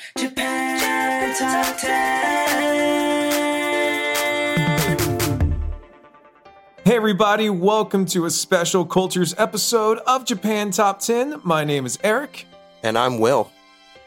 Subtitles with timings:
[0.00, 1.90] Japan Top 10.
[6.84, 11.40] Hey, everybody, welcome to a special Cultures episode of Japan Top 10.
[11.44, 12.46] My name is Eric,
[12.82, 13.50] And I'm Will.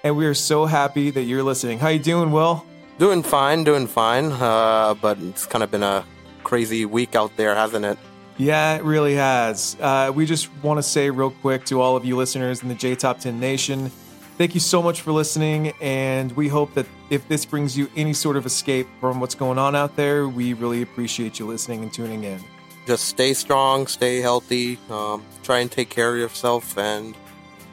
[0.04, 1.80] and we are so happy that you're listening.
[1.80, 2.66] How you doing, Will?
[2.98, 4.32] Doing fine, doing fine.
[4.32, 6.06] Uh, but it's kind of been a
[6.44, 7.98] crazy week out there, hasn't it?
[8.38, 9.78] Yeah, it really has.
[9.80, 12.76] Uh, we just want to say real quick to all of you listeners in the
[12.76, 13.92] J Top 10 Nation,
[14.38, 18.14] thank you so much for listening, and we hope that if this brings you any
[18.14, 21.94] sort of escape from what's going on out there, we really appreciate you listening and
[21.94, 22.40] tuning in.
[22.86, 27.16] Just stay strong, stay healthy, um, try and take care of yourself, and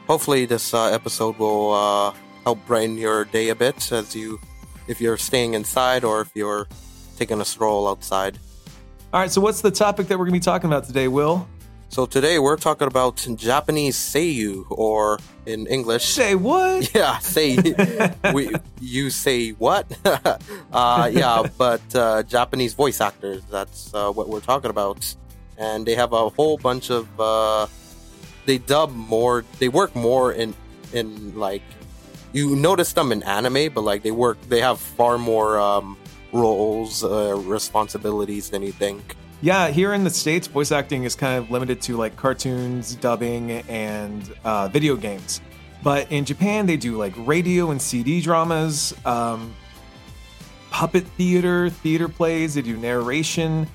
[0.07, 4.41] hopefully this uh, episode will uh, help brighten your day a bit as you,
[4.87, 6.69] if you're staying inside or if you're
[7.17, 8.39] taking a stroll outside.
[9.13, 11.49] All right, so what's the topic that we're going to be talking about today, Will?
[11.91, 16.89] So today we're talking about Japanese seiyu, or in English, Say what?
[16.95, 17.59] Yeah, say
[18.33, 19.91] we you say what?
[20.73, 23.43] uh, yeah, but uh, Japanese voice actors.
[23.51, 25.03] That's uh, what we're talking about,
[25.59, 27.09] and they have a whole bunch of.
[27.19, 27.67] Uh,
[28.47, 29.45] they dub more.
[29.59, 30.55] They work more in
[30.93, 31.67] in like
[32.33, 34.39] you notice them in anime, but like they work.
[34.49, 35.99] They have far more um,
[36.33, 39.17] roles, uh, responsibilities than you think.
[39.43, 43.53] Yeah, here in the States, voice acting is kind of limited to like cartoons, dubbing,
[43.69, 45.41] and uh, video games.
[45.83, 49.55] But in Japan, they do like radio and CD dramas, um,
[50.71, 53.67] puppet theater, theater plays, they do narration,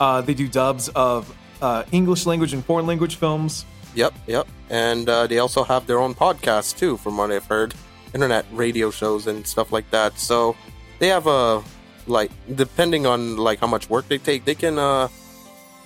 [0.00, 3.64] uh, they do dubs of uh, English language and foreign language films.
[3.94, 4.48] Yep, yep.
[4.68, 7.74] And uh, they also have their own podcasts too, from what I've heard.
[8.12, 10.18] Internet radio shows and stuff like that.
[10.18, 10.56] So
[10.98, 11.62] they have a
[12.10, 15.08] like depending on like how much work they take, they can uh,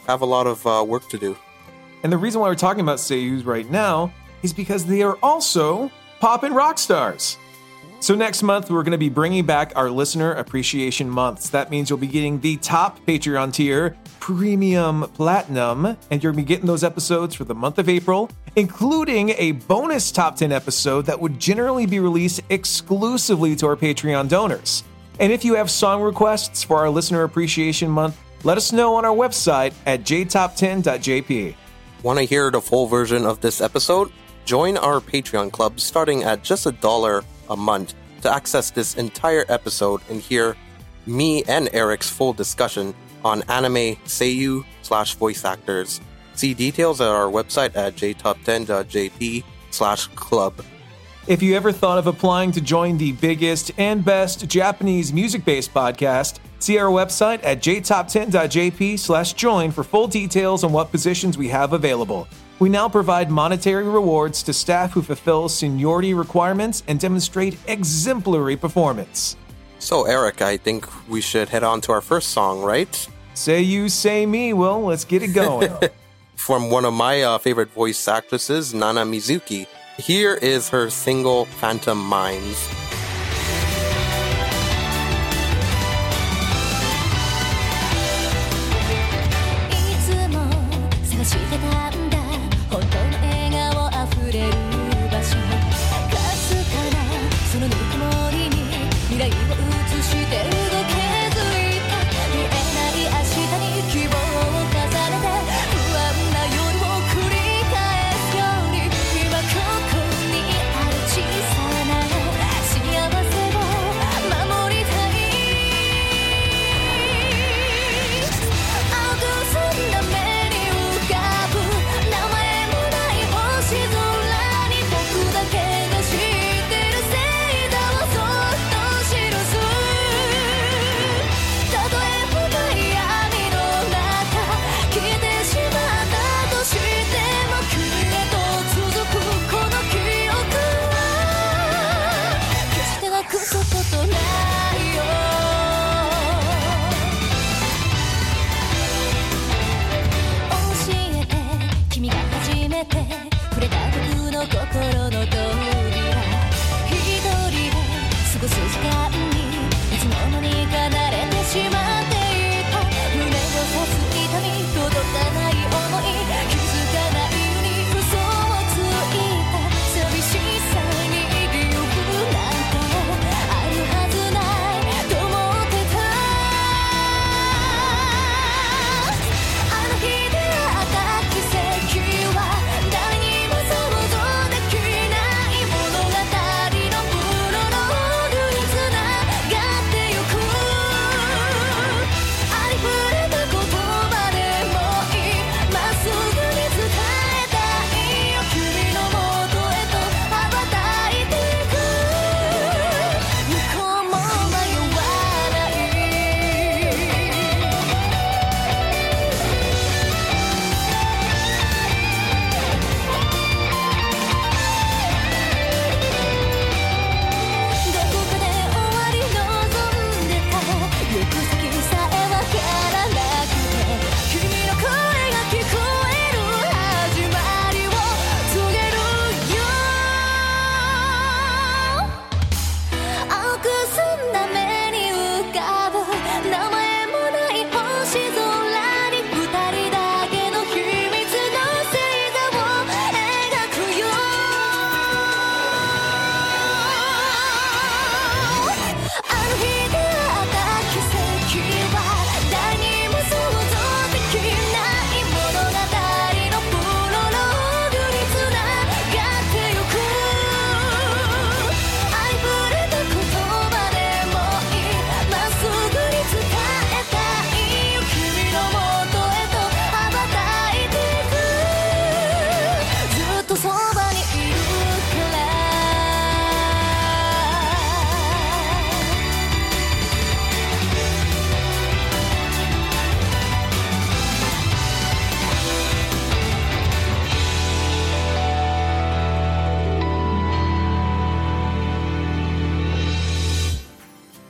[0.07, 1.37] have a lot of uh, work to do.
[2.03, 4.13] And the reason why we're talking about seiyus right now
[4.43, 5.91] is because they are also
[6.21, 7.39] pop and rock stars.
[8.01, 11.49] So next month we're going to be bringing back our listener appreciation months.
[11.49, 16.47] That means you'll be getting the top Patreon tier, Premium Platinum, and you're going to
[16.47, 21.07] be getting those episodes for the month of April, including a bonus top 10 episode
[21.07, 24.85] that would generally be released exclusively to our Patreon donors.
[25.21, 29.05] And if you have song requests for our listener appreciation month, let us know on
[29.05, 31.55] our website at jtop10.jp.
[32.03, 34.13] Want to hear the full version of this episode?
[34.45, 39.45] Join our Patreon club starting at just a dollar a month to access this entire
[39.49, 40.57] episode and hear
[41.07, 42.95] me and Eric's full discussion
[43.25, 46.01] on anime seiyu slash voice actors.
[46.35, 50.55] See details at our website at jtop10.jp slash club.
[51.27, 56.39] If you ever thought of applying to join the biggest and best Japanese music-based podcast,
[56.59, 61.73] see our website at jtop10.jp slash join for full details on what positions we have
[61.73, 62.29] available.
[62.59, 69.39] We now provide monetary rewards to staff who fulfill seniority requirements and demonstrate exemplary performance.
[69.79, 73.09] So, Eric, I think we should head on to our first song, right?
[73.33, 75.73] Say you, say me, well, let's get it going.
[76.37, 79.67] From one of my uh, favorite voice actresses, Nana Mizuki.
[79.99, 82.69] Here is her single Phantom Minds.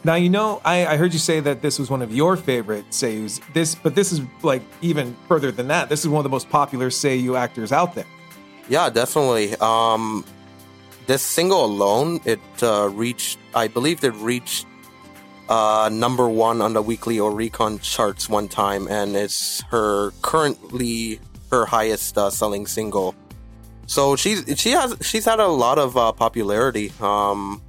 [0.05, 2.91] Now you know I, I heard you say that this was one of your favorite
[2.91, 3.41] seiyus.
[3.55, 5.89] This, but this is like even further than that.
[5.89, 8.07] This is one of the most popular seiyu actors out there.
[8.69, 9.57] Yeah, definitely.
[9.57, 10.25] Um,
[11.07, 14.67] this single alone, it uh, reached, I believe it reached
[15.49, 21.21] uh, number one on the weekly Oricon charts one time, and it's her currently
[21.51, 23.15] her highest uh, selling single.
[23.87, 26.93] So she's she has she's had a lot of uh, popularity.
[27.01, 27.61] Um,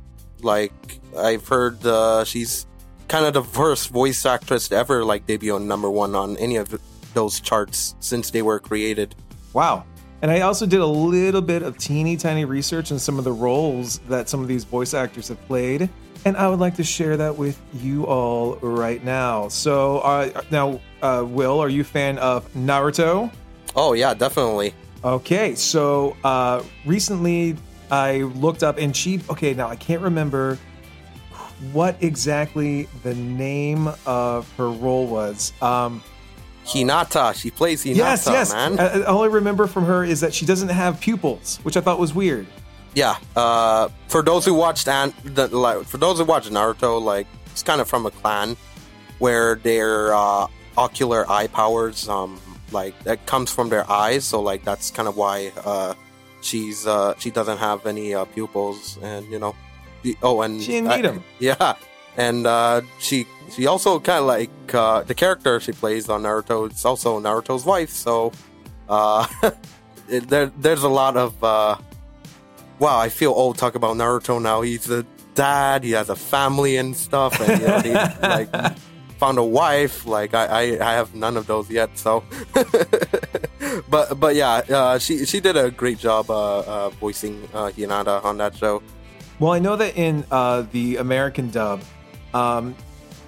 [0.46, 0.72] like
[1.18, 2.66] I've heard uh, she's
[3.08, 6.56] kind of the first voice actress to ever like debut on number one on any
[6.56, 6.80] of
[7.14, 9.16] those charts since they were created.
[9.54, 9.86] Wow.
[10.22, 13.32] And I also did a little bit of teeny tiny research on some of the
[13.32, 15.90] roles that some of these voice actors have played.
[16.26, 19.48] And I would like to share that with you all right now.
[19.50, 23.32] So, uh, now, uh, Will, are you a fan of Naruto?
[23.76, 24.74] Oh yeah, definitely.
[25.04, 27.56] Okay, so uh, recently
[27.92, 29.22] I looked up and she.
[29.30, 30.58] Okay, now I can't remember
[31.72, 35.54] what exactly the name of her role was.
[35.62, 36.04] Um,
[36.66, 38.54] Hinata, she plays Hinata, yes, yes.
[38.54, 38.80] man.
[38.80, 42.00] Uh, all I remember from her is that she doesn't have pupils, which I thought
[42.00, 42.48] was weird.
[42.96, 43.18] Yeah.
[43.36, 47.62] Uh, for those who watched and the, like, for those who watched Naruto, like it's
[47.62, 48.58] kind of from a clan
[49.20, 52.40] where their uh, ocular eye powers, um,
[52.72, 54.26] like that comes from their eyes.
[54.26, 55.94] So like that's kind of why uh,
[56.46, 59.56] she's uh, she doesn't have any uh, pupils, and you know,
[60.04, 61.24] the, oh, and She didn't need 'em.
[61.40, 61.76] Yeah,
[62.16, 66.70] and uh, she she also kind of like uh, the character she plays on Naruto.
[66.70, 68.32] It's also Naruto's wife, so
[68.88, 69.28] uh,
[70.10, 71.78] it, there there's a lot of uh,
[72.80, 72.98] wow.
[73.00, 74.62] I feel old talk about Naruto now.
[74.62, 75.84] He's a dad.
[75.84, 78.50] He has a family and stuff, and you know, he like
[79.18, 80.06] found a wife.
[80.06, 81.98] Like I, I, I have none of those yet.
[81.98, 82.24] So,
[83.90, 88.24] but but yeah, uh, she she did a great job uh, uh, voicing uh, Hinata
[88.24, 88.82] on that show.
[89.40, 91.82] Well, I know that in uh, the American dub,
[92.34, 92.76] um,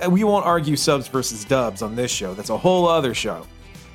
[0.10, 2.34] we won't argue subs versus dubs on this show.
[2.34, 3.46] That's a whole other show.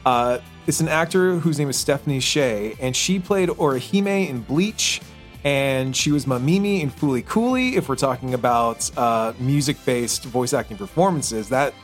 [0.05, 5.01] Uh, it's an actor whose name is Stephanie Sheh, and she played Orihime in Bleach,
[5.45, 7.77] and she was Mamimi in Fooly Cooly.
[7.77, 11.75] If we're talking about uh, music-based voice acting performances, that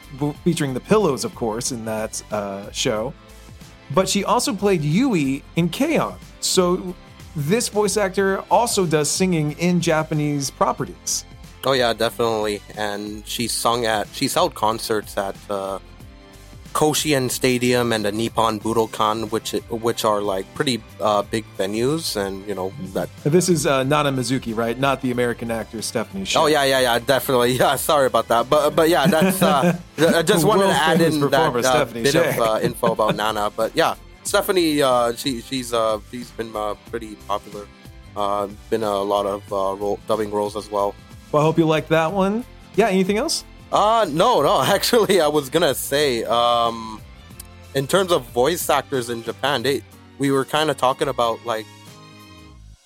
[0.45, 3.13] featuring the Pillows, of course, in that uh, show.
[3.95, 6.19] But she also played Yui in K-On!
[6.41, 6.95] So
[7.35, 11.25] this voice actor also does singing in Japanese properties.
[11.65, 12.63] Oh yeah, definitely.
[12.77, 15.79] And she sung at she's held concerts at uh,
[16.73, 22.47] Koshien Stadium and the Nippon Budokan, which which are like pretty uh, big venues, and
[22.47, 23.09] you know that.
[23.25, 24.79] This is uh, Nana Mizuki, right?
[24.79, 26.27] Not the American actor Stephanie.
[26.37, 27.53] Oh yeah, yeah, yeah, definitely.
[27.59, 29.43] Yeah, sorry about that, but but yeah, that's.
[29.43, 33.51] Uh, I just wanted to add in that uh, bit of uh, info about Nana,
[33.51, 37.67] but yeah, Stephanie, uh, she she's uh, she's been uh, pretty popular.
[38.17, 40.95] Uh, been a lot of uh, role, dubbing roles as well.
[41.33, 42.45] Well, I hope you like that one.
[42.77, 42.89] Yeah.
[42.89, 43.45] Anything else?
[43.73, 44.63] Uh no, no.
[44.67, 47.01] Actually, I was gonna say, um,
[47.75, 49.83] in terms of voice actors in Japan, they
[50.19, 51.67] we were kind of talking about like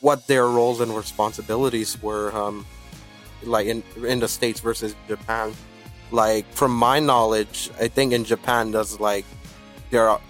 [0.01, 2.67] what their roles and responsibilities were, um,
[3.45, 5.55] like in in the states versus Japan.
[6.11, 9.25] Like from my knowledge, I think in Japan, does like
[9.91, 10.21] there are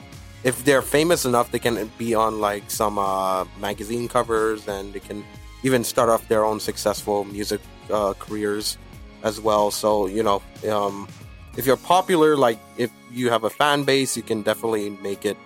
[0.44, 5.00] if they're famous enough, they can be on like some uh, magazine covers, and they
[5.00, 5.24] can
[5.62, 8.76] even start off their own successful music uh, careers
[9.22, 9.70] as well.
[9.70, 11.08] So you know, um,
[11.56, 15.36] if you're popular, like if you have a fan base, you can definitely make it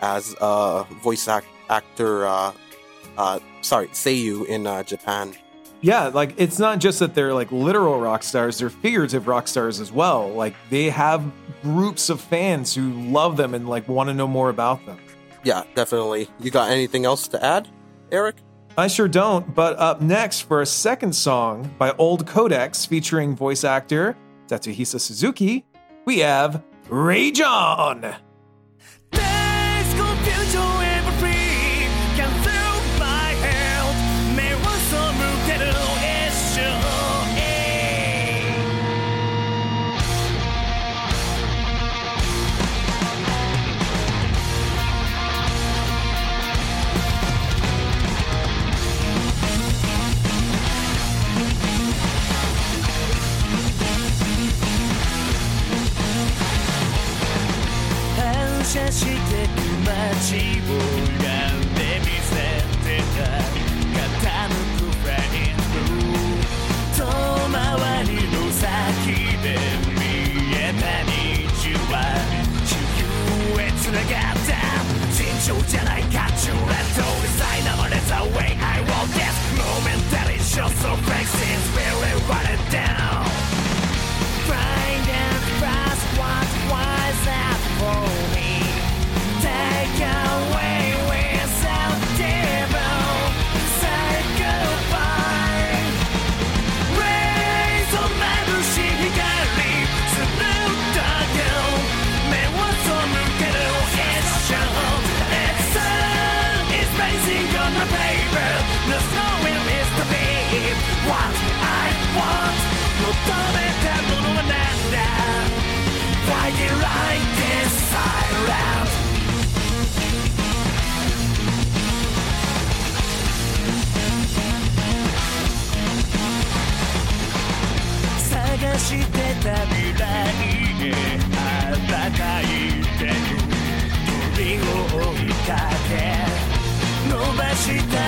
[0.00, 2.26] as a voice act- actor.
[2.26, 2.52] Uh,
[3.16, 5.34] uh, sorry, seiyu in uh, Japan.
[5.82, 9.80] Yeah, like it's not just that they're like literal rock stars, they're figurative rock stars
[9.80, 10.28] as well.
[10.30, 11.24] Like they have
[11.62, 14.98] groups of fans who love them and like want to know more about them.
[15.42, 16.28] Yeah, definitely.
[16.38, 17.68] You got anything else to add,
[18.12, 18.36] Eric?
[18.76, 24.16] I sure don't, but up next for a second song by OLDCODEX featuring voice actor
[24.46, 25.66] Tatsuhisa Suzuki,
[26.06, 28.14] we have Rage On!
[58.92, 60.51] してく街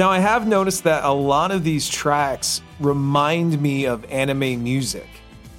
[0.00, 5.06] Now, I have noticed that a lot of these tracks remind me of anime music.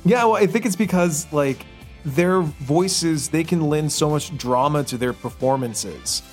[0.03, 1.63] Yeah, well, I think it's because, like,
[2.05, 6.23] their voices, they can lend so much drama to their performances.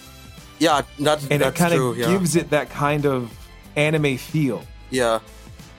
[0.59, 2.07] Yeah, that's And it kind of yeah.
[2.07, 3.31] gives it that kind of
[3.77, 4.65] anime feel.
[4.89, 5.19] Yeah,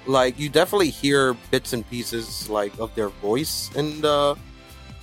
[0.05, 4.38] like you definitely hear bits and pieces like of their voice in the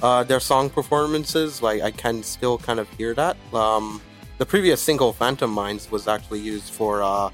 [0.00, 1.60] uh, their song performances.
[1.60, 3.36] Like I can still kind of hear that.
[3.52, 4.00] Um,
[4.38, 7.30] the previous single "Phantom Minds" was actually used for uh,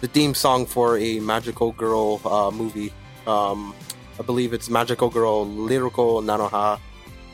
[0.00, 2.92] the theme song for a Magical Girl uh, movie.
[3.26, 3.74] Um,
[4.18, 6.78] I believe it's Magical Girl Lyrical Nanoha,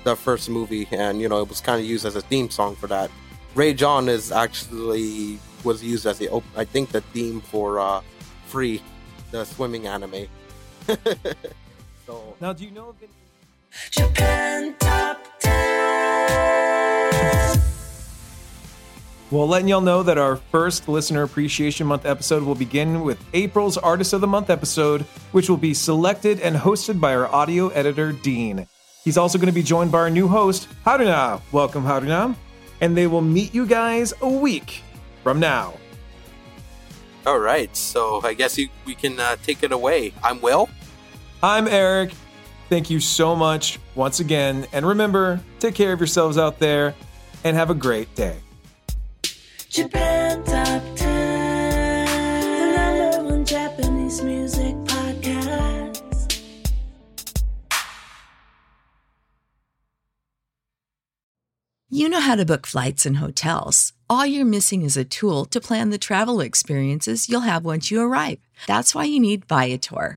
[0.04, 2.76] the first movie, and you know it was kind of used as a theme song
[2.76, 3.10] for that.
[3.54, 8.00] Rage On is actually was used as the op- I think the theme for uh,
[8.46, 8.80] Free,
[9.30, 10.26] the swimming anime.
[12.06, 13.10] so Now, do you know of any?
[13.90, 17.60] Japan Top 10
[19.30, 23.78] Well, letting y'all know that our first Listener Appreciation Month episode will begin with April's
[23.78, 28.10] Artist of the Month episode, which will be selected and hosted by our audio editor,
[28.10, 28.66] Dean.
[29.04, 31.40] He's also going to be joined by our new host, Haruna.
[31.52, 32.34] Welcome, Haruna.
[32.80, 34.82] And they will meet you guys a week
[35.22, 35.74] from now.
[37.24, 40.12] all right, so I guess we can uh, take it away.
[40.24, 40.68] I'm Will.
[41.40, 42.14] I'm Eric.
[42.68, 44.66] Thank you so much once again.
[44.72, 46.96] And remember, take care of yourselves out there
[47.44, 48.38] and have a great day.
[49.70, 52.06] Japan Top 10
[52.58, 56.42] The number one Japanese music podcast
[61.88, 63.92] You know how to book flights and hotels.
[64.08, 68.00] All you're missing is a tool to plan the travel experiences you'll have once you
[68.00, 68.40] arrive.
[68.66, 70.16] That's why you need Viator.